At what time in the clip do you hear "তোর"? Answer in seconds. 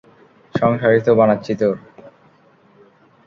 1.55-1.75